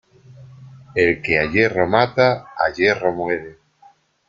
El 0.95 1.21
que 1.21 1.37
a 1.41 1.43
hierro 1.51 1.85
mata 1.97 2.33
a 2.65 2.71
hierro 2.73 3.11
muere. 3.13 3.57